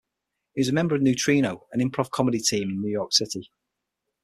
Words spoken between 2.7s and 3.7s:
in New York City.